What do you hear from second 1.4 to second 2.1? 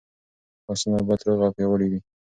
او پیاوړي وي.